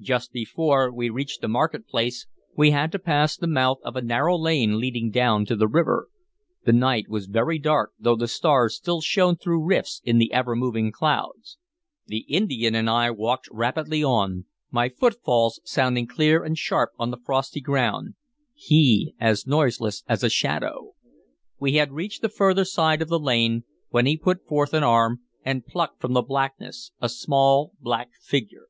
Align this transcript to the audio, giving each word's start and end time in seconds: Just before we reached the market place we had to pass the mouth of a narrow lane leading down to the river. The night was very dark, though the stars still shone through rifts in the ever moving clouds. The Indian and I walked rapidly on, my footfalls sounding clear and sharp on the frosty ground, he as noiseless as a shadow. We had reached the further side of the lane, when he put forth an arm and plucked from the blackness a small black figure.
Just 0.00 0.32
before 0.32 0.90
we 0.90 1.10
reached 1.10 1.42
the 1.42 1.48
market 1.48 1.86
place 1.86 2.26
we 2.56 2.70
had 2.70 2.90
to 2.92 2.98
pass 2.98 3.36
the 3.36 3.46
mouth 3.46 3.76
of 3.84 3.94
a 3.94 4.00
narrow 4.00 4.34
lane 4.38 4.80
leading 4.80 5.10
down 5.10 5.44
to 5.44 5.54
the 5.54 5.68
river. 5.68 6.08
The 6.64 6.72
night 6.72 7.10
was 7.10 7.26
very 7.26 7.58
dark, 7.58 7.92
though 7.98 8.16
the 8.16 8.26
stars 8.26 8.74
still 8.74 9.02
shone 9.02 9.36
through 9.36 9.62
rifts 9.66 10.00
in 10.02 10.16
the 10.16 10.32
ever 10.32 10.56
moving 10.56 10.92
clouds. 10.92 11.58
The 12.06 12.20
Indian 12.20 12.74
and 12.74 12.88
I 12.88 13.10
walked 13.10 13.48
rapidly 13.52 14.02
on, 14.02 14.46
my 14.70 14.88
footfalls 14.88 15.60
sounding 15.62 16.06
clear 16.06 16.42
and 16.42 16.56
sharp 16.56 16.92
on 16.98 17.10
the 17.10 17.18
frosty 17.22 17.60
ground, 17.60 18.14
he 18.54 19.14
as 19.20 19.46
noiseless 19.46 20.04
as 20.08 20.22
a 20.24 20.30
shadow. 20.30 20.92
We 21.60 21.74
had 21.74 21.92
reached 21.92 22.22
the 22.22 22.30
further 22.30 22.64
side 22.64 23.02
of 23.02 23.08
the 23.08 23.20
lane, 23.20 23.64
when 23.90 24.06
he 24.06 24.16
put 24.16 24.46
forth 24.46 24.72
an 24.72 24.84
arm 24.84 25.20
and 25.44 25.66
plucked 25.66 26.00
from 26.00 26.14
the 26.14 26.22
blackness 26.22 26.92
a 26.98 27.10
small 27.10 27.74
black 27.78 28.08
figure. 28.18 28.68